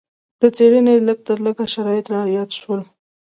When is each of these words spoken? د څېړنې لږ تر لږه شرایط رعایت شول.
د 0.41 0.43
څېړنې 0.55 0.93
لږ 1.07 1.19
تر 1.27 1.37
لږه 1.45 1.65
شرایط 1.73 2.05
رعایت 2.13 2.49
شول. 2.59 2.81